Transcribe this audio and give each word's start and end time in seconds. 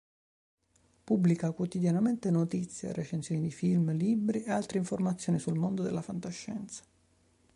Pubblica 1.03 1.51
quotidianamente 1.51 2.31
notizie, 2.31 2.91
recensioni 2.91 3.39
di 3.39 3.51
film, 3.51 3.91
libri 3.95 4.41
e 4.43 4.49
altre 4.49 4.79
informazioni 4.79 5.37
sul 5.37 5.59
mondo 5.59 5.83
della 5.83 6.01
fantascienza. 6.01 6.81